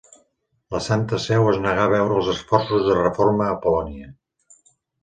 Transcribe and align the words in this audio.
La 0.75 0.79
Santa 0.85 1.19
Seu 1.25 1.45
es 1.51 1.61
negà 1.67 1.85
a 1.91 1.93
veure 1.93 2.17
els 2.23 2.33
esforços 2.35 2.87
de 2.89 2.99
reforma 3.05 3.51
a 3.53 3.61
Polònia. 3.69 4.15